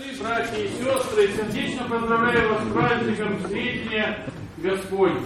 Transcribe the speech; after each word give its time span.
отцы, 0.00 0.22
братья 0.22 0.56
и 0.56 0.68
сестры, 0.68 1.28
сердечно 1.28 1.84
поздравляю 1.88 2.54
вас 2.54 2.64
с 2.64 2.72
праздником 2.72 3.40
Святения 3.46 4.26
Господня. 4.58 5.20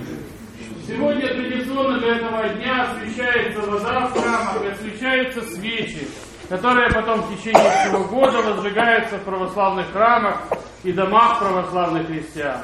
Сегодня 0.87 1.29
традиционно 1.29 1.99
для 1.99 2.17
этого 2.17 2.49
дня 2.55 2.83
освещается 2.83 3.61
вода 3.63 4.07
в 4.07 4.13
храмах 4.13 4.65
и 4.65 4.69
освещаются 4.69 5.41
свечи, 5.43 6.09
которые 6.49 6.91
потом 6.91 7.23
в 7.23 7.37
течение 7.37 7.71
всего 7.71 8.05
года 8.05 8.43
возжигаются 8.43 9.17
в 9.17 9.25
православных 9.25 9.91
храмах 9.93 10.43
и 10.83 10.93
домах 10.93 11.39
православных 11.39 12.07
христиан. 12.07 12.61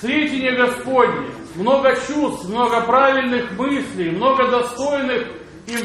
Святение 0.00 0.56
Господне, 0.56 1.28
много 1.56 1.94
чувств, 2.06 2.48
много 2.48 2.80
правильных 2.82 3.52
мыслей, 3.52 4.10
много 4.10 4.48
достойных 4.48 5.26
и 5.66 5.76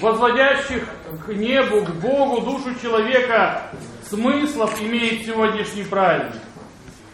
возводящих 0.00 0.84
к 1.24 1.28
небу, 1.28 1.82
к 1.82 1.90
Богу, 1.94 2.42
душу 2.42 2.78
человека 2.80 3.70
смыслов 4.08 4.80
имеет 4.80 5.26
сегодняшний 5.26 5.84
праздник. 5.84 6.40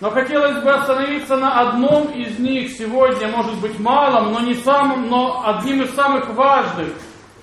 Но 0.00 0.10
хотелось 0.10 0.62
бы 0.62 0.72
остановиться 0.72 1.36
на 1.36 1.60
одном 1.60 2.08
из 2.08 2.38
них 2.38 2.72
сегодня, 2.72 3.28
может 3.28 3.56
быть 3.60 3.78
малом, 3.78 4.32
но 4.32 4.40
не 4.40 4.54
самым, 4.54 5.08
но 5.08 5.42
одним 5.46 5.82
из 5.82 5.94
самых 5.94 6.28
важных, 6.30 6.88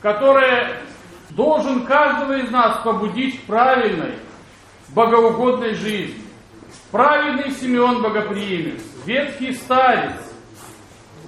которое 0.01 0.81
должен 1.29 1.85
каждого 1.85 2.37
из 2.37 2.51
нас 2.51 2.81
побудить 2.83 3.41
к 3.41 3.45
правильной, 3.45 4.15
богоугодной 4.89 5.75
жизни. 5.75 6.21
Праведный 6.91 7.51
Симеон 7.51 8.01
Богоприимец, 8.01 8.81
ветхий 9.05 9.53
старец, 9.53 10.19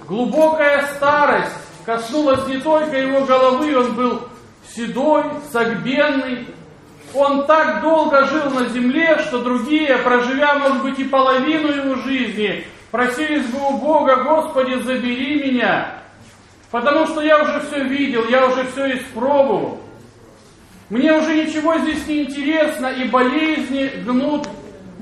глубокая 0.06 0.86
старость 0.96 1.61
коснулась 1.84 2.46
не 2.46 2.58
только 2.58 2.96
его 2.96 3.24
головы, 3.24 3.76
он 3.76 3.94
был 3.94 4.22
седой, 4.74 5.24
согбенный. 5.50 6.46
Он 7.14 7.46
так 7.46 7.82
долго 7.82 8.24
жил 8.26 8.50
на 8.50 8.68
земле, 8.70 9.18
что 9.26 9.42
другие, 9.42 9.98
проживя, 9.98 10.54
может 10.54 10.82
быть, 10.82 10.98
и 10.98 11.04
половину 11.04 11.68
его 11.68 11.96
жизни, 11.96 12.64
просились 12.90 13.46
бы 13.46 13.58
у 13.68 13.76
Бога, 13.76 14.16
Господи, 14.24 14.82
забери 14.82 15.52
меня, 15.52 15.92
потому 16.70 17.06
что 17.06 17.20
я 17.20 17.42
уже 17.42 17.60
все 17.60 17.84
видел, 17.84 18.26
я 18.28 18.46
уже 18.46 18.66
все 18.68 18.96
испробовал. 18.96 19.80
Мне 20.88 21.12
уже 21.12 21.34
ничего 21.34 21.78
здесь 21.78 22.06
не 22.06 22.24
интересно, 22.24 22.86
и 22.86 23.04
болезни 23.04 23.90
гнут 24.04 24.48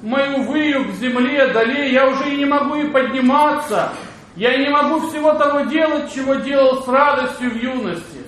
мою 0.03 0.42
выю 0.42 0.87
к 0.87 0.94
земле, 0.94 1.48
далее 1.48 1.92
я 1.92 2.09
уже 2.09 2.31
и 2.31 2.37
не 2.37 2.44
могу 2.44 2.77
и 2.77 2.89
подниматься. 2.89 3.92
Я 4.41 4.57
не 4.57 4.71
могу 4.71 5.07
всего 5.07 5.35
того 5.35 5.67
делать, 5.67 6.15
чего 6.15 6.37
делал 6.37 6.83
с 6.83 6.89
радостью 6.89 7.51
в 7.51 7.57
юности. 7.63 8.21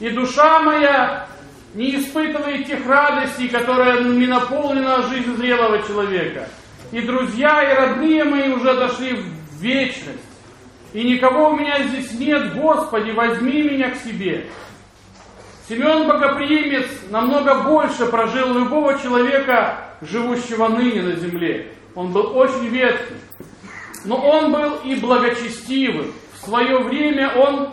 И 0.00 0.10
душа 0.10 0.60
моя 0.60 1.28
не 1.72 1.96
испытывает 1.96 2.66
тех 2.66 2.86
радостей, 2.86 3.48
которые 3.48 4.04
не 4.04 4.26
наполнена 4.26 5.00
жизнь 5.04 5.34
зрелого 5.34 5.78
человека. 5.78 6.46
И 6.92 7.00
друзья, 7.00 7.72
и 7.72 7.74
родные 7.74 8.24
мои 8.24 8.50
уже 8.50 8.74
дошли 8.74 9.14
в 9.14 9.62
вечность. 9.62 10.20
И 10.92 11.02
никого 11.02 11.48
у 11.48 11.56
меня 11.56 11.82
здесь 11.84 12.12
нет, 12.12 12.54
Господи, 12.54 13.12
возьми 13.12 13.62
меня 13.62 13.92
к 13.92 13.96
себе. 13.96 14.48
Семен 15.70 16.06
Богоприимец 16.06 16.86
намного 17.08 17.62
больше 17.62 18.04
прожил 18.04 18.52
любого 18.52 18.98
человека, 18.98 19.78
живущего 20.02 20.68
ныне 20.68 21.00
на 21.00 21.16
земле. 21.16 21.72
Он 21.94 22.12
был 22.12 22.36
очень 22.36 22.66
ветхий 22.66 23.16
но 24.06 24.16
он 24.16 24.52
был 24.52 24.76
и 24.84 24.94
благочестивым. 24.94 26.12
В 26.34 26.44
свое 26.44 26.78
время 26.78 27.32
он, 27.36 27.70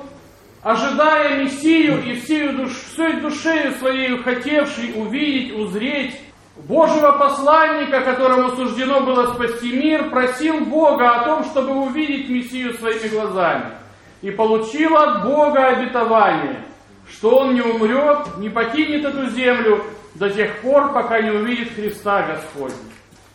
ожидая 0.61 1.43
Мессию 1.43 2.03
и 2.03 2.15
всей, 2.15 2.49
душ, 2.49 2.71
всей 2.93 3.13
душею 3.21 3.73
своей 3.73 4.17
хотевший 4.17 4.93
увидеть, 4.95 5.53
узреть 5.53 6.19
Божьего 6.55 7.13
посланника, 7.13 8.01
которому 8.01 8.55
суждено 8.55 9.01
было 9.01 9.33
спасти 9.33 9.71
мир, 9.71 10.09
просил 10.09 10.65
Бога 10.65 11.09
о 11.09 11.25
том, 11.25 11.43
чтобы 11.45 11.73
увидеть 11.73 12.29
Мессию 12.29 12.73
своими 12.73 13.07
глазами. 13.07 13.65
И 14.21 14.31
получил 14.31 14.95
от 14.95 15.23
Бога 15.23 15.67
обетование, 15.67 16.63
что 17.11 17.37
он 17.39 17.53
не 17.53 17.61
умрет, 17.61 18.37
не 18.37 18.49
покинет 18.49 19.05
эту 19.05 19.29
землю 19.29 19.83
до 20.15 20.29
тех 20.29 20.61
пор, 20.61 20.93
пока 20.93 21.21
не 21.21 21.31
увидит 21.31 21.73
Христа 21.73 22.23
Господня. 22.23 22.77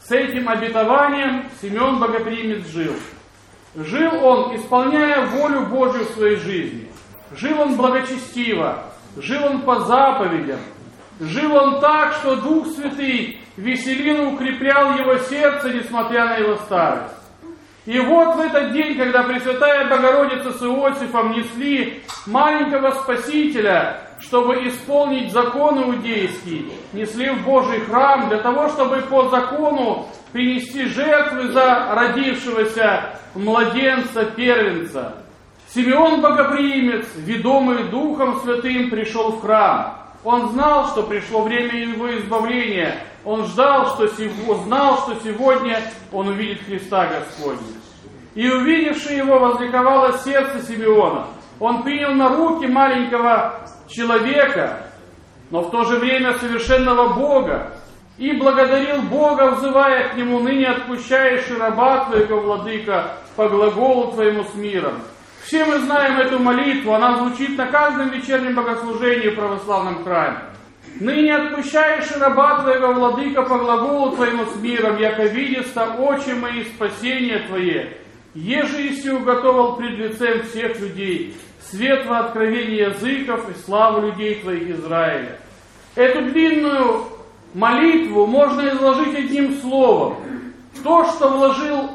С 0.08 0.10
этим 0.10 0.48
обетованием 0.48 1.50
Семен 1.60 1.98
Богоприимец 1.98 2.66
жил. 2.68 2.94
Жил 3.76 4.24
он, 4.24 4.56
исполняя 4.56 5.26
волю 5.26 5.66
Божию 5.66 6.06
в 6.06 6.12
своей 6.12 6.36
жизни. 6.36 6.88
Жил 7.32 7.60
он 7.60 7.76
благочестиво, 7.76 8.84
жил 9.18 9.44
он 9.44 9.60
по 9.62 9.80
заповедям, 9.80 10.60
жил 11.20 11.54
он 11.54 11.80
так, 11.80 12.14
что 12.14 12.36
Дух 12.36 12.68
Святый 12.68 13.38
веселил 13.58 14.22
и 14.22 14.26
укреплял 14.32 14.96
его 14.96 15.18
сердце, 15.18 15.74
несмотря 15.74 16.24
на 16.24 16.36
его 16.38 16.56
старость. 16.56 17.14
И 17.84 18.00
вот 18.00 18.36
в 18.36 18.40
этот 18.40 18.72
день, 18.72 18.96
когда 18.96 19.24
Пресвятая 19.24 19.90
Богородица 19.90 20.52
с 20.52 20.62
Иосифом 20.62 21.32
несли 21.32 22.02
маленького 22.26 22.92
Спасителя, 23.02 24.07
чтобы 24.20 24.68
исполнить 24.68 25.32
закон 25.32 25.82
иудейский, 25.82 26.72
несли 26.92 27.30
в 27.30 27.44
Божий 27.44 27.80
храм 27.80 28.28
для 28.28 28.38
того, 28.38 28.68
чтобы 28.68 29.02
по 29.02 29.28
закону 29.28 30.08
принести 30.32 30.86
жертвы 30.86 31.52
за 31.52 31.94
родившегося 31.94 33.18
младенца, 33.34 34.24
первенца. 34.24 35.14
Симеон 35.72 36.20
Богоприимец, 36.20 37.06
ведомый 37.16 37.84
Духом 37.90 38.40
Святым, 38.40 38.90
пришел 38.90 39.32
в 39.32 39.42
храм. 39.42 39.98
Он 40.24 40.48
знал, 40.50 40.88
что 40.88 41.02
пришло 41.02 41.42
время 41.42 41.74
его 41.74 42.16
избавления. 42.18 43.02
Он 43.24 43.44
ждал, 43.44 43.94
что 43.94 44.08
знал, 44.64 44.98
что 44.98 45.16
сегодня 45.22 45.80
он 46.10 46.28
увидит 46.28 46.62
Христа 46.64 47.06
Господня. 47.06 47.78
И 48.34 48.48
увидевший 48.48 49.16
его, 49.16 49.38
возликовало 49.38 50.18
сердце 50.18 50.62
Симеона. 50.62 51.26
Он 51.60 51.82
принял 51.82 52.12
на 52.12 52.28
руки 52.28 52.66
маленького 52.66 53.60
человека, 53.88 54.84
но 55.50 55.62
в 55.62 55.70
то 55.70 55.84
же 55.84 55.96
время 55.96 56.34
совершенного 56.34 57.14
Бога, 57.14 57.72
и 58.18 58.32
благодарил 58.32 59.02
Бога, 59.02 59.52
взывая 59.52 60.08
к 60.08 60.16
Нему, 60.16 60.40
ныне 60.40 60.68
отпущаешь 60.68 61.48
раба 61.56 62.04
Твоего, 62.06 62.40
Владыка, 62.40 63.12
по 63.36 63.48
глаголу 63.48 64.12
Твоему 64.12 64.44
с 64.44 64.54
миром. 64.54 64.94
Все 65.44 65.64
мы 65.64 65.78
знаем 65.78 66.18
эту 66.18 66.38
молитву, 66.38 66.92
она 66.92 67.18
звучит 67.18 67.56
на 67.56 67.66
каждом 67.66 68.10
вечернем 68.10 68.54
богослужении 68.54 69.30
в 69.30 69.36
православном 69.36 70.04
храме. 70.04 70.38
Ныне 71.00 71.36
отпущаешь 71.36 72.10
раба 72.18 72.60
Твоего, 72.62 72.92
Владыка, 72.92 73.42
по 73.42 73.58
глаголу 73.58 74.16
Твоему 74.16 74.46
с 74.46 74.56
миром, 74.56 74.98
яко 74.98 75.24
видится 75.24 75.84
очи 75.84 76.30
мои 76.30 76.64
спасение 76.64 77.46
Твое, 77.46 77.98
еже 78.34 78.82
и 78.82 79.10
уготовал 79.10 79.76
пред 79.76 79.96
лицем 79.98 80.42
всех 80.42 80.78
людей, 80.80 81.36
светло 81.70 82.16
откровение 82.16 82.88
языков 82.88 83.48
и 83.50 83.58
славу 83.64 84.06
людей 84.06 84.36
Твоих 84.36 84.70
Израиля. 84.70 85.38
Эту 85.94 86.30
длинную 86.30 87.04
молитву 87.54 88.26
можно 88.26 88.68
изложить 88.68 89.14
одним 89.14 89.54
словом. 89.60 90.16
То, 90.82 91.04
что 91.04 91.28
вложил 91.28 91.90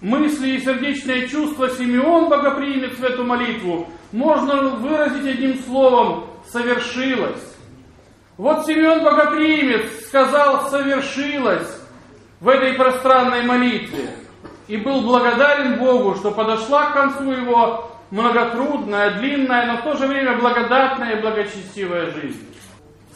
мысли 0.00 0.50
и 0.50 0.60
сердечное 0.60 1.26
чувство 1.26 1.68
Симеон 1.70 2.28
Богоприимец 2.28 2.96
в 2.96 3.04
эту 3.04 3.24
молитву, 3.24 3.88
можно 4.12 4.76
выразить 4.76 5.26
одним 5.26 5.58
словом 5.64 6.26
«совершилось». 6.48 7.56
Вот 8.36 8.66
Симеон 8.66 9.02
Богоприимец 9.02 10.06
сказал 10.06 10.68
«совершилось» 10.68 11.82
в 12.40 12.48
этой 12.48 12.74
пространной 12.74 13.42
молитве 13.44 14.10
и 14.68 14.76
был 14.76 15.00
благодарен 15.00 15.78
Богу, 15.78 16.16
что 16.16 16.30
подошла 16.30 16.90
к 16.90 16.92
концу 16.94 17.32
его 17.32 17.95
многотрудная, 18.10 19.18
длинная, 19.18 19.66
но 19.66 19.76
в 19.78 19.82
то 19.82 19.96
же 19.96 20.06
время 20.06 20.38
благодатная 20.38 21.16
и 21.16 21.20
благочестивая 21.20 22.10
жизнь. 22.10 22.46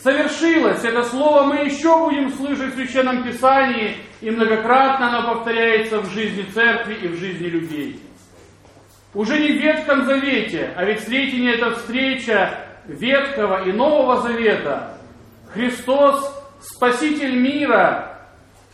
Совершилось 0.02 0.82
это 0.82 1.02
слово 1.04 1.42
мы 1.42 1.56
еще 1.66 1.98
будем 1.98 2.30
слышать 2.32 2.72
в 2.72 2.74
Священном 2.74 3.22
Писании, 3.22 3.98
и 4.22 4.30
многократно 4.30 5.08
оно 5.08 5.34
повторяется 5.34 6.00
в 6.00 6.10
жизни 6.10 6.42
церкви 6.54 6.94
и 6.94 7.08
в 7.08 7.16
жизни 7.16 7.48
людей. 7.48 8.00
Уже 9.12 9.38
не 9.38 9.48
в 9.48 9.62
Ветхом 9.62 10.06
Завете, 10.06 10.72
а 10.76 10.84
ведь 10.84 11.00
Сретение 11.00 11.54
это 11.54 11.72
встреча 11.72 12.66
Ветхого 12.86 13.64
и 13.64 13.72
Нового 13.72 14.22
Завета. 14.22 14.96
Христос, 15.52 16.34
Спаситель 16.62 17.36
мира, 17.36 18.18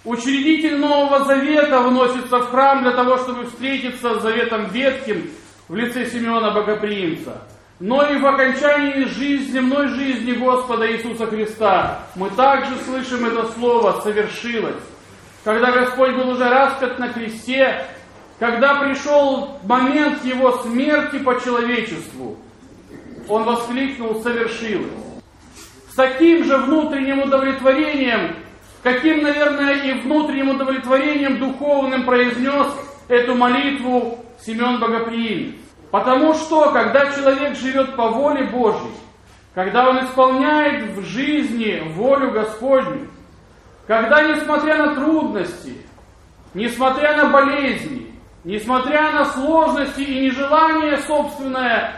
учредитель 0.05 0.79
Нового 0.79 1.25
Завета 1.25 1.81
вносится 1.81 2.39
в 2.39 2.51
храм 2.51 2.83
для 2.83 2.93
того, 2.93 3.17
чтобы 3.19 3.47
встретиться 3.47 4.19
с 4.19 4.23
Заветом 4.23 4.67
Ветхим 4.67 5.31
в 5.69 5.75
лице 5.75 6.07
Симеона 6.07 6.53
Богоприимца, 6.53 7.43
но 7.81 8.09
и 8.09 8.19
в 8.19 8.27
окончании 8.27 9.05
жизни, 9.05 9.53
земной 9.53 9.89
жизни 9.89 10.33
Господа 10.33 10.91
Иисуса 10.91 11.27
Христа 11.27 12.03
мы 12.15 12.31
также 12.31 12.77
слышим 12.85 13.27
это 13.27 13.51
слово 13.53 14.01
«совершилось». 14.03 14.83
Когда 15.45 15.71
Господь 15.71 16.15
был 16.15 16.31
уже 16.31 16.49
распят 16.49 16.99
на 16.99 17.09
кресте, 17.09 17.85
когда 18.39 18.81
пришел 18.81 19.59
момент 19.63 20.25
Его 20.25 20.59
смерти 20.59 21.19
по 21.19 21.41
человечеству, 21.41 22.37
Он 23.29 23.45
воскликнул 23.45 24.23
«совершилось». 24.23 24.91
таким 25.97 26.45
же 26.45 26.59
внутренним 26.59 27.23
удовлетворением, 27.23 28.37
каким, 28.83 29.23
наверное, 29.23 29.83
и 29.83 30.01
внутренним 30.01 30.51
удовлетворением 30.51 31.39
духовным 31.39 32.05
произнес 32.05 32.67
эту 33.09 33.35
молитву 33.35 34.25
Семен 34.41 34.81
Богоприимец. 34.81 35.55
Потому 35.91 36.35
что, 36.35 36.73
когда 36.73 37.13
человек 37.13 37.57
живет 37.57 37.97
по 37.97 38.09
воле 38.09 38.51
Божьей, 38.51 38.93
когда 39.55 39.89
он 39.89 40.05
исполняет 40.05 40.91
в 40.97 41.03
жизни 41.05 41.83
волю 41.95 42.33
Господню, 42.33 43.09
когда, 43.87 44.23
несмотря 44.23 44.85
на 44.85 44.95
трудности, 44.95 45.77
несмотря 46.55 47.17
на 47.17 47.31
болезни, 47.31 48.13
несмотря 48.45 49.13
на 49.13 49.25
сложности 49.27 50.01
и 50.01 50.27
нежелание 50.27 50.99
собственное 50.99 51.95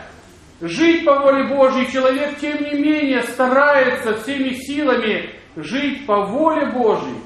жить 0.61 1.05
по 1.05 1.19
воле 1.19 1.45
Божьей, 1.45 1.91
человек, 1.91 2.39
тем 2.39 2.63
не 2.63 2.79
менее, 2.79 3.23
старается 3.23 4.15
всеми 4.19 4.51
силами 4.51 5.31
жить 5.57 6.07
по 6.07 6.27
воле 6.27 6.67
Божьей. 6.67 7.17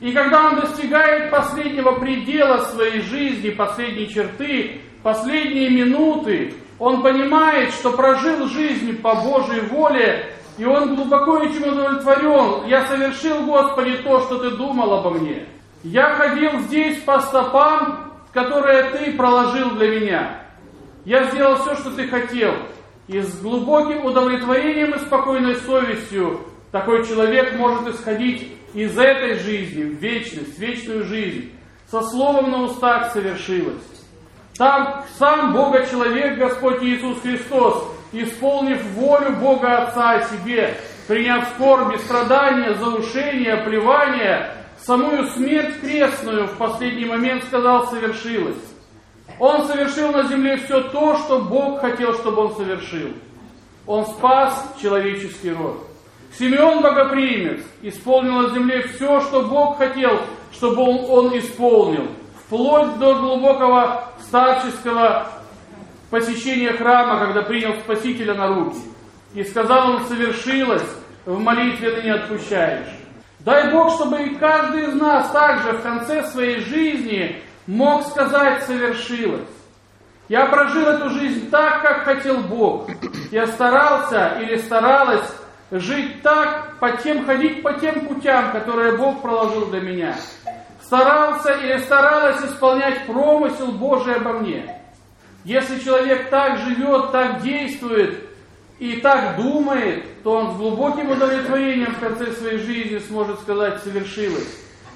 И 0.00 0.12
когда 0.12 0.48
он 0.48 0.60
достигает 0.60 1.30
последнего 1.30 1.92
предела 1.92 2.58
своей 2.58 3.00
жизни, 3.00 3.50
последней 3.50 4.08
черты, 4.08 4.80
последние 5.02 5.70
минуты, 5.70 6.54
он 6.78 7.02
понимает, 7.02 7.72
что 7.72 7.92
прожил 7.92 8.46
жизнь 8.46 9.00
по 9.02 9.16
Божьей 9.16 9.60
воле, 9.60 10.32
и 10.56 10.64
он 10.64 10.94
глубоко 10.94 11.38
этим 11.38 11.72
удовлетворен. 11.72 12.66
Я 12.68 12.86
совершил, 12.86 13.44
Господи, 13.44 13.98
то, 14.04 14.20
что 14.20 14.38
Ты 14.38 14.50
думал 14.56 14.92
обо 14.92 15.10
мне. 15.10 15.46
Я 15.82 16.14
ходил 16.14 16.60
здесь 16.60 16.98
по 17.02 17.20
стопам, 17.20 18.12
которые 18.32 18.90
Ты 18.90 19.12
проложил 19.12 19.70
для 19.72 19.88
меня. 19.88 20.42
Я 21.04 21.24
сделал 21.30 21.56
все, 21.56 21.74
что 21.74 21.90
Ты 21.90 22.06
хотел. 22.06 22.54
И 23.08 23.20
с 23.20 23.40
глубоким 23.40 24.04
удовлетворением 24.04 24.92
и 24.92 24.98
спокойной 24.98 25.56
совестью 25.56 26.40
такой 26.70 27.06
человек 27.06 27.56
может 27.56 27.88
исходить 27.88 28.57
из 28.74 28.96
этой 28.98 29.38
жизни 29.38 29.84
в 29.84 29.94
вечность, 29.94 30.56
в 30.56 30.58
вечную 30.58 31.04
жизнь. 31.04 31.52
Со 31.90 32.02
словом 32.02 32.50
на 32.50 32.64
устах 32.64 33.12
совершилось. 33.12 33.82
Там 34.56 35.04
сам 35.18 35.52
Бога 35.52 35.86
человек, 35.86 36.38
Господь 36.38 36.82
Иисус 36.82 37.20
Христос, 37.22 37.84
исполнив 38.12 38.82
волю 38.92 39.36
Бога 39.36 39.84
Отца 39.84 40.10
о 40.16 40.22
себе, 40.22 40.76
приняв 41.06 41.48
скорби, 41.54 41.96
страдания, 41.98 42.74
заушение, 42.74 43.56
плевание, 43.58 44.52
самую 44.78 45.28
смерть 45.28 45.80
крестную 45.80 46.48
в 46.48 46.56
последний 46.58 47.06
момент 47.06 47.44
сказал 47.44 47.86
совершилось. 47.86 48.56
Он 49.38 49.66
совершил 49.66 50.12
на 50.12 50.24
земле 50.24 50.56
все 50.56 50.82
то, 50.82 51.16
что 51.18 51.40
Бог 51.40 51.80
хотел, 51.80 52.14
чтобы 52.14 52.46
он 52.46 52.56
совершил. 52.56 53.10
Он 53.86 54.04
спас 54.06 54.74
человеческий 54.80 55.52
род. 55.52 55.87
Симеон 56.36 56.82
Богоприимец 56.82 57.60
исполнил 57.82 58.42
на 58.42 58.50
земле 58.50 58.82
все, 58.82 59.20
что 59.20 59.42
Бог 59.42 59.78
хотел, 59.78 60.20
чтобы 60.52 60.82
он, 60.82 61.04
он 61.08 61.38
исполнил 61.38 62.08
вплоть 62.48 62.98
до 62.98 63.14
глубокого 63.14 64.04
старческого 64.20 65.28
посещения 66.10 66.72
храма, 66.72 67.18
когда 67.18 67.42
принял 67.42 67.74
Спасителя 67.80 68.34
на 68.34 68.48
руки. 68.48 68.78
И 69.34 69.44
сказал 69.44 69.90
он, 69.90 70.06
совершилось, 70.06 70.88
в 71.26 71.38
молитве 71.38 71.90
ты 71.90 72.02
не 72.02 72.10
отпущаешь. 72.10 72.88
Дай 73.40 73.70
Бог, 73.70 73.94
чтобы 73.94 74.22
и 74.22 74.34
каждый 74.36 74.88
из 74.88 74.94
нас 74.94 75.30
также 75.30 75.72
в 75.72 75.82
конце 75.82 76.24
своей 76.24 76.60
жизни 76.60 77.42
мог 77.66 78.06
сказать 78.06 78.64
«совершилось». 78.64 79.48
Я 80.28 80.46
прожил 80.46 80.86
эту 80.86 81.10
жизнь 81.10 81.48
так, 81.50 81.82
как 81.82 82.04
хотел 82.04 82.38
Бог. 82.40 82.90
Я 83.30 83.46
старался 83.46 84.38
или 84.40 84.56
старалась 84.56 85.26
жить 85.70 86.22
так, 86.22 86.78
по 86.78 86.92
тем, 86.92 87.24
ходить 87.24 87.62
по 87.62 87.74
тем 87.74 88.06
путям, 88.06 88.52
которые 88.52 88.96
Бог 88.96 89.22
проложил 89.22 89.66
для 89.66 89.80
меня 89.80 90.16
старался 90.88 91.52
или 91.52 91.76
старалась 91.82 92.42
исполнять 92.42 93.04
промысел 93.06 93.72
Божий 93.72 94.14
обо 94.14 94.32
мне. 94.32 94.74
Если 95.44 95.78
человек 95.80 96.30
так 96.30 96.58
живет, 96.60 97.12
так 97.12 97.42
действует 97.42 98.24
и 98.78 98.96
так 98.96 99.36
думает, 99.36 100.22
то 100.22 100.32
он 100.32 100.52
с 100.52 100.56
глубоким 100.56 101.10
удовлетворением 101.10 101.94
в 101.94 102.00
конце 102.00 102.32
своей 102.32 102.58
жизни 102.58 102.98
сможет 103.00 103.38
сказать 103.40 103.82
«совершилось». 103.82 104.48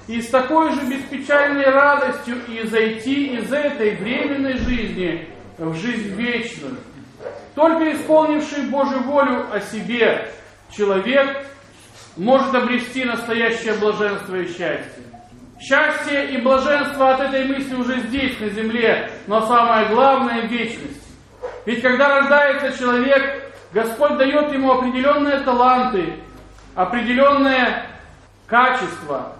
И 0.07 0.19
с 0.19 0.29
такой 0.29 0.71
же 0.73 0.81
беспечальной 0.81 1.69
радостью 1.69 2.37
и 2.47 2.65
зайти 2.67 3.37
из 3.37 3.53
этой 3.53 3.95
временной 3.95 4.57
жизни 4.57 5.29
в 5.59 5.75
жизнь 5.75 6.15
вечную. 6.15 6.77
Только 7.53 7.93
исполнивший 7.93 8.63
Божью 8.63 9.03
волю 9.03 9.45
о 9.53 9.61
себе 9.61 10.33
человек 10.75 11.45
может 12.17 12.53
обрести 12.53 13.05
настоящее 13.05 13.73
блаженство 13.73 14.35
и 14.35 14.47
счастье. 14.47 15.03
Счастье 15.59 16.31
и 16.31 16.37
блаженство 16.41 17.13
от 17.13 17.21
этой 17.21 17.45
мысли 17.45 17.75
уже 17.75 17.99
здесь, 18.01 18.39
на 18.39 18.49
земле, 18.49 19.09
но 19.27 19.45
самое 19.45 19.87
главное– 19.87 20.41
вечность. 20.47 21.01
Ведь 21.65 21.81
когда 21.81 22.19
рождается 22.19 22.77
человек, 22.77 23.53
Господь 23.71 24.17
дает 24.17 24.51
ему 24.53 24.73
определенные 24.73 25.39
таланты, 25.39 26.19
определенные 26.75 27.85
качества. 28.45 29.35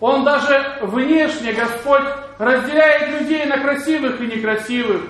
Он 0.00 0.24
даже 0.24 0.78
внешне, 0.82 1.52
Господь, 1.52 2.02
разделяет 2.38 3.20
людей 3.20 3.46
на 3.46 3.58
красивых 3.58 4.20
и 4.20 4.26
некрасивых, 4.26 5.02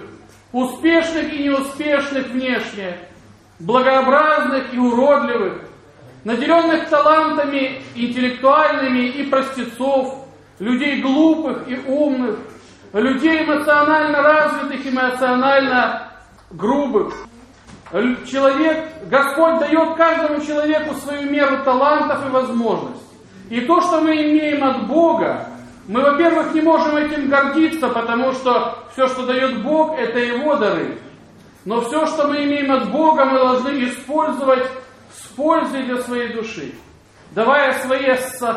успешных 0.52 1.32
и 1.32 1.44
неуспешных 1.44 2.26
внешне, 2.26 2.98
благообразных 3.62 4.74
и 4.74 4.78
уродливых, 4.78 5.62
наделенных 6.24 6.88
талантами 6.88 7.82
интеллектуальными 7.94 9.06
и 9.06 9.22
простецов, 9.24 10.26
людей 10.58 11.00
глупых 11.00 11.68
и 11.68 11.76
умных, 11.86 12.38
людей 12.92 13.44
эмоционально 13.44 14.22
развитых 14.22 14.84
и 14.84 14.90
эмоционально 14.90 16.08
грубых. 16.50 17.14
Человек, 18.26 18.84
Господь 19.06 19.60
дает 19.60 19.96
каждому 19.96 20.40
человеку 20.44 20.94
свою 20.96 21.30
меру 21.30 21.62
талантов 21.64 22.26
и 22.26 22.30
возможностей. 22.30 23.02
И 23.50 23.60
то, 23.62 23.80
что 23.82 24.00
мы 24.00 24.14
имеем 24.14 24.64
от 24.64 24.86
Бога, 24.86 25.46
мы, 25.86 26.00
во-первых, 26.00 26.54
не 26.54 26.62
можем 26.62 26.96
этим 26.96 27.28
гордиться, 27.28 27.88
потому 27.88 28.32
что 28.32 28.78
все, 28.92 29.08
что 29.08 29.26
дает 29.26 29.62
Бог, 29.62 29.98
это 29.98 30.18
Его 30.18 30.56
дары. 30.56 30.98
Но 31.64 31.80
все, 31.82 32.06
что 32.06 32.28
мы 32.28 32.44
имеем 32.44 32.72
от 32.72 32.90
Бога, 32.90 33.24
мы 33.24 33.38
должны 33.38 33.84
использовать 33.84 34.66
с 35.14 35.26
пользой 35.36 35.84
для 35.84 35.98
своей 36.02 36.32
души 36.32 36.72
давая 37.34 37.78
свои 37.80 38.14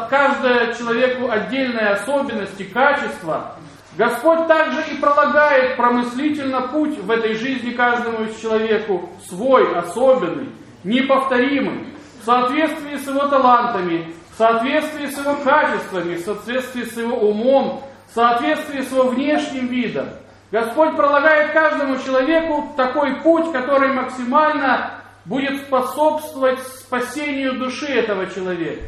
каждому 0.10 0.74
человеку 0.78 1.30
отдельные 1.30 1.90
особенности, 1.90 2.64
качества, 2.64 3.56
Господь 3.97 4.47
также 4.47 4.81
и 4.92 4.97
пролагает 4.97 5.78
промыслительно 5.78 6.68
путь 6.68 6.97
в 7.00 7.09
этой 7.09 7.35
жизни 7.35 7.71
каждому 7.71 8.26
из 8.26 8.38
человеку 8.40 9.09
свой, 9.28 9.74
особенный, 9.74 10.50
неповторимый, 10.83 11.94
в 12.21 12.26
соответствии 12.26 12.97
с 12.97 13.07
его 13.07 13.28
талантами, 13.28 14.14
в 14.33 14.38
соответствии 14.38 15.06
с 15.06 15.18
его 15.18 15.35
качествами, 15.35 16.16
в 16.16 16.19
соответствии 16.19 16.83
с 16.83 16.97
его 16.97 17.16
умом, 17.16 17.83
в 18.09 18.14
соответствии 18.14 18.81
с 18.81 18.92
его 18.92 19.04
внешним 19.04 19.68
видом. 19.68 20.07
Господь 20.52 20.95
пролагает 20.95 21.52
каждому 21.54 21.97
человеку 21.97 22.73
такой 22.78 23.16
путь, 23.21 23.52
который 23.52 23.94
максимально 23.94 24.92
будет 25.25 25.61
способствовать 25.61 26.59
спасению 26.59 27.57
души 27.57 27.87
этого 27.87 28.28
человека. 28.28 28.85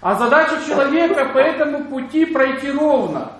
А 0.00 0.14
задача 0.14 0.56
человека 0.66 1.30
по 1.32 1.38
этому 1.38 1.84
пути 1.84 2.24
пройти 2.26 2.70
ровно. 2.70 3.32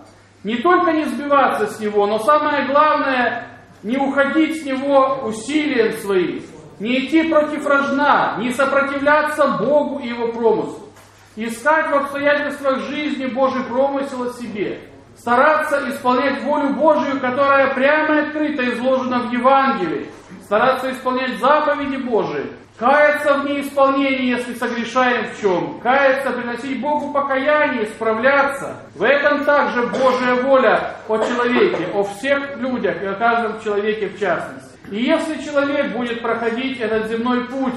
Не 0.45 0.57
только 0.57 0.93
не 0.93 1.04
сбиваться 1.04 1.66
с 1.66 1.81
него, 1.81 2.07
но 2.07 2.19
самое 2.19 2.66
главное, 2.66 3.49
не 3.83 3.97
уходить 3.97 4.62
с 4.62 4.64
него 4.64 5.21
усилием 5.25 5.93
своим, 6.00 6.43
не 6.78 7.07
идти 7.07 7.28
против 7.31 7.66
рожна, 7.66 8.37
не 8.38 8.52
сопротивляться 8.52 9.59
Богу 9.59 10.00
и 10.00 10.09
Его 10.09 10.28
промыслу. 10.33 10.88
Искать 11.37 11.90
в 11.90 11.95
обстоятельствах 11.95 12.81
жизни 12.81 13.26
Божий 13.26 13.64
промысел 13.64 14.25
о 14.25 14.33
себе. 14.33 14.81
Стараться 15.16 15.88
исполнять 15.90 16.42
волю 16.42 16.71
Божию, 16.71 17.21
которая 17.21 17.73
прямо 17.75 18.16
и 18.16 18.18
открыто 18.26 18.68
изложена 18.71 19.21
в 19.21 19.33
Евангелии 19.33 20.11
стараться 20.44 20.92
исполнять 20.92 21.38
заповеди 21.38 21.97
Божии, 21.97 22.47
каяться 22.78 23.35
в 23.35 23.47
неисполнении, 23.47 24.26
если 24.26 24.54
согрешаем 24.54 25.26
в 25.30 25.40
чем, 25.40 25.80
каяться, 25.80 26.30
приносить 26.30 26.80
Богу 26.80 27.12
покаяние, 27.12 27.87
справляться. 27.87 28.76
В 28.94 29.02
этом 29.02 29.44
также 29.44 29.87
Божья 29.87 30.35
воля 30.42 30.97
о 31.09 31.18
человеке, 31.18 31.88
о 31.94 32.04
всех 32.04 32.56
людях 32.59 33.02
и 33.02 33.06
о 33.06 33.14
каждом 33.14 33.61
человеке 33.62 34.09
в 34.09 34.18
частности. 34.18 34.78
И 34.90 35.02
если 35.02 35.42
человек 35.42 35.92
будет 35.92 36.21
проходить 36.21 36.78
этот 36.78 37.09
земной 37.09 37.47
путь, 37.47 37.75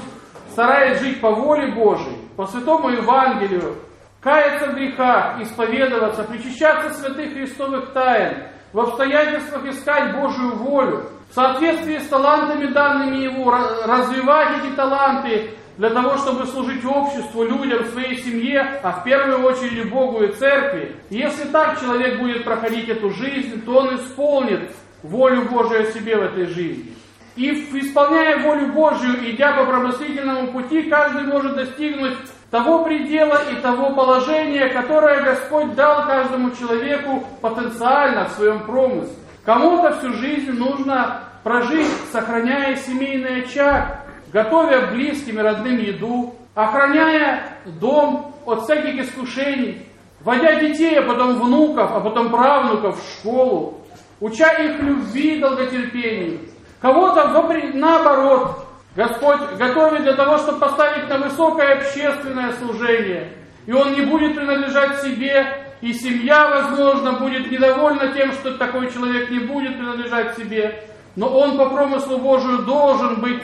стараясь 0.52 1.00
жить 1.00 1.20
по 1.20 1.30
воле 1.30 1.68
Божией, 1.68 2.18
по 2.36 2.46
святому 2.46 2.90
Евангелию, 2.90 3.76
каяться 4.20 4.70
в 4.70 4.74
грехах, 4.74 5.40
исповедоваться, 5.40 6.24
причащаться 6.24 6.94
святых 6.94 7.32
христовых 7.32 7.92
тайн, 7.92 8.48
в 8.72 8.80
обстоятельствах 8.80 9.66
искать 9.66 10.14
Божию 10.14 10.56
волю, 10.56 11.10
в 11.30 11.34
соответствии 11.34 11.98
с 11.98 12.08
талантами 12.08 12.66
данными 12.72 13.24
Ему, 13.24 13.50
развивать 13.50 14.58
эти 14.64 14.74
таланты 14.74 15.50
для 15.76 15.90
того, 15.90 16.16
чтобы 16.16 16.46
служить 16.46 16.84
обществу, 16.84 17.44
людям, 17.44 17.84
своей 17.86 18.16
семье, 18.16 18.80
а 18.82 18.92
в 18.92 19.04
первую 19.04 19.44
очередь 19.44 19.88
Богу 19.90 20.24
и 20.24 20.32
церкви. 20.32 20.96
Если 21.08 21.44
так 21.48 21.80
человек 21.80 22.18
будет 22.18 22.44
проходить 22.44 22.88
эту 22.88 23.10
жизнь, 23.10 23.64
то 23.64 23.78
он 23.78 23.94
исполнит 23.94 24.72
волю 25.02 25.42
Божию 25.42 25.86
себе 25.92 26.16
в 26.16 26.22
этой 26.22 26.46
жизни. 26.46 26.92
И 27.36 27.50
исполняя 27.50 28.42
волю 28.42 28.72
Божью, 28.72 29.30
идя 29.30 29.52
по 29.52 29.66
промыслительному 29.66 30.48
пути, 30.48 30.90
каждый 30.90 31.22
может 31.24 31.54
достигнуть 31.54 32.16
того 32.50 32.84
предела 32.84 33.42
и 33.50 33.56
того 33.56 33.90
положения, 33.90 34.68
которое 34.68 35.22
Господь 35.22 35.74
дал 35.74 36.06
каждому 36.06 36.50
человеку 36.52 37.24
потенциально 37.40 38.26
в 38.26 38.32
своем 38.32 38.60
промысле. 38.60 39.14
Кому-то 39.44 39.98
всю 39.98 40.12
жизнь 40.14 40.52
нужно 40.52 41.20
прожить, 41.42 41.90
сохраняя 42.10 42.76
семейный 42.76 43.42
очаг, 43.42 44.00
готовя 44.32 44.88
близким 44.88 45.38
и 45.38 45.42
родным 45.42 45.78
еду, 45.78 46.34
охраняя 46.54 47.44
дом 47.64 48.34
от 48.44 48.64
всяких 48.64 49.04
искушений, 49.04 49.86
водя 50.20 50.60
детей, 50.60 50.98
а 50.98 51.02
потом 51.02 51.40
внуков, 51.40 51.90
а 51.94 52.00
потом 52.00 52.30
правнуков 52.30 53.00
в 53.00 53.18
школу, 53.18 53.78
уча 54.20 54.50
их 54.52 54.80
любви 54.82 55.36
и 55.36 55.40
долготерпению. 55.40 56.40
Кого-то 56.80 57.28
наоборот, 57.74 58.67
Господь 58.98 59.38
готовит 59.56 60.02
для 60.02 60.14
того, 60.14 60.38
чтобы 60.38 60.58
поставить 60.58 61.08
на 61.08 61.18
высокое 61.18 61.74
общественное 61.74 62.52
служение. 62.54 63.32
И 63.64 63.72
он 63.72 63.92
не 63.92 64.00
будет 64.00 64.34
принадлежать 64.34 65.02
себе, 65.02 65.72
и 65.80 65.92
семья, 65.92 66.48
возможно, 66.48 67.12
будет 67.12 67.48
недовольна 67.48 68.12
тем, 68.12 68.32
что 68.32 68.58
такой 68.58 68.90
человек 68.90 69.30
не 69.30 69.38
будет 69.38 69.78
принадлежать 69.78 70.36
себе. 70.36 70.82
Но 71.14 71.28
он 71.28 71.56
по 71.56 71.70
промыслу 71.70 72.18
Божию 72.18 72.64
должен 72.64 73.20
быть 73.20 73.40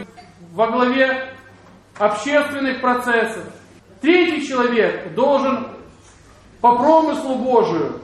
во 0.55 0.73
главе 0.73 1.33
общественных 2.01 2.81
процессов. 2.81 3.45
Третий 4.01 4.45
человек 4.45 5.15
должен 5.15 5.69
по 6.61 6.75
промыслу 6.75 7.37
Божию 7.37 8.01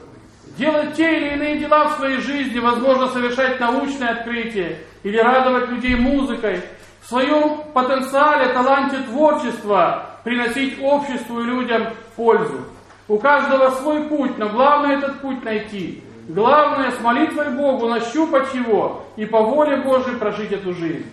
делать 0.57 0.95
те 0.95 1.17
или 1.17 1.33
иные 1.33 1.59
дела 1.59 1.89
в 1.89 1.97
своей 1.97 2.21
жизни, 2.21 2.59
возможно, 2.59 3.09
совершать 3.09 3.59
научные 3.59 4.11
открытия 4.11 4.77
или 5.03 5.17
радовать 5.17 5.67
людей 5.67 5.95
музыкой, 5.95 6.61
своем 7.11 7.63
потенциале, 7.73 8.53
таланте 8.53 8.97
творчества 9.09 10.05
приносить 10.23 10.81
обществу 10.81 11.41
и 11.41 11.43
людям 11.43 11.87
пользу. 12.15 12.61
У 13.09 13.17
каждого 13.17 13.71
свой 13.71 14.03
путь, 14.03 14.37
но 14.37 14.47
главное 14.47 14.97
этот 14.97 15.19
путь 15.19 15.43
найти. 15.43 16.03
Главное 16.29 16.91
с 16.91 17.01
молитвой 17.01 17.49
Богу 17.49 17.89
нащупать 17.89 18.53
его 18.53 19.03
и 19.17 19.25
по 19.25 19.41
воле 19.41 19.77
Божией 19.77 20.15
прожить 20.15 20.53
эту 20.53 20.73
жизнь. 20.73 21.05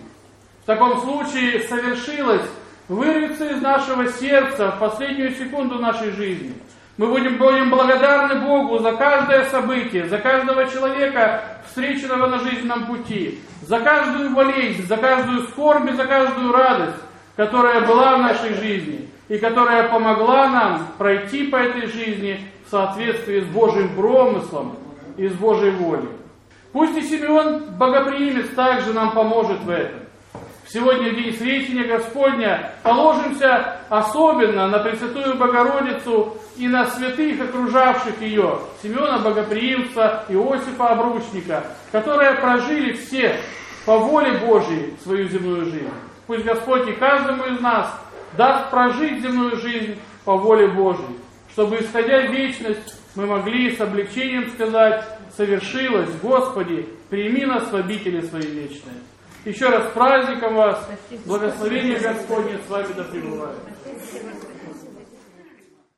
В 0.63 0.65
таком 0.65 1.01
случае 1.01 1.67
совершилось 1.67 2.47
вырвется 2.87 3.49
из 3.49 3.61
нашего 3.61 4.07
сердца 4.07 4.71
в 4.71 4.79
последнюю 4.79 5.31
секунду 5.31 5.79
нашей 5.79 6.11
жизни– 6.11 6.53
мы 6.99 7.07
будем, 7.07 7.37
будем 7.37 7.69
благодарны 7.69 8.41
Богу 8.41 8.79
за 8.79 8.91
каждое 8.91 9.45
событие, 9.45 10.05
за 10.07 10.17
каждого 10.17 10.65
человека, 10.65 11.41
встреченного 11.65 12.27
на 12.27 12.39
жизненном 12.39 12.87
пути, 12.87 13.39
за 13.61 13.79
каждую 13.79 14.31
болезнь, 14.31 14.85
за 14.85 14.97
каждую 14.97 15.43
скорбь 15.43 15.89
за 15.95 16.05
каждую 16.05 16.51
радость, 16.51 16.97
которая 17.37 17.87
была 17.87 18.17
в 18.17 18.21
нашей 18.21 18.53
жизни 18.53 19.07
и 19.29 19.37
которая 19.37 19.87
помогла 19.87 20.49
нам 20.49 20.87
пройти 20.97 21.47
по 21.47 21.55
этой 21.55 21.87
жизни 21.87 22.41
в 22.67 22.69
соответствии 22.69 23.39
с 23.39 23.45
Божьим 23.45 23.95
промыслом 23.95 24.75
и 25.15 25.29
с 25.29 25.33
Божьей 25.35 25.71
волей. 25.71 26.09
Пусть 26.73 26.97
и 26.97 27.01
Симеон 27.01 27.77
Богоприимец 27.77 28.49
также 28.49 28.91
нам 28.91 29.11
поможет 29.11 29.61
в 29.61 29.69
этом 29.69 30.01
сегодня 30.71 31.11
день 31.11 31.33
Сретения 31.35 31.83
Господня 31.83 32.73
положимся 32.83 33.79
особенно 33.89 34.67
на 34.67 34.79
Пресвятую 34.79 35.35
Богородицу 35.35 36.37
и 36.57 36.67
на 36.67 36.85
святых, 36.85 37.41
окружавших 37.41 38.21
ее, 38.21 38.59
Семена 38.81 39.19
Богоприимца, 39.19 40.25
Иосифа 40.29 40.89
Обручника, 40.89 41.63
которые 41.91 42.33
прожили 42.35 42.93
все 42.93 43.39
по 43.85 43.97
воле 43.97 44.39
Божьей 44.39 44.95
свою 45.03 45.27
земную 45.27 45.65
жизнь. 45.65 45.89
Пусть 46.27 46.45
Господь 46.45 46.87
и 46.87 46.93
каждому 46.93 47.45
из 47.45 47.59
нас 47.59 47.91
даст 48.37 48.69
прожить 48.69 49.21
земную 49.21 49.57
жизнь 49.57 49.99
по 50.25 50.37
воле 50.37 50.67
Божьей, 50.67 51.17
чтобы, 51.51 51.77
исходя 51.77 52.27
в 52.27 52.31
вечность, 52.31 52.95
мы 53.15 53.25
могли 53.25 53.75
с 53.75 53.81
облегчением 53.81 54.51
сказать, 54.51 55.03
совершилось, 55.35 56.09
Господи, 56.21 56.87
прими 57.09 57.45
нас 57.45 57.71
в 57.71 57.75
обители 57.75 58.21
свои 58.21 58.43
вечные. 58.43 58.95
Еще 59.45 59.69
раз 59.69 59.91
праздником 59.93 60.55
вас. 60.55 60.85
Благословение 61.25 61.97
Господне 61.97 62.59
с 62.65 62.69
вами 62.69 62.93
да 62.95 63.03
пребывает. 63.05 63.57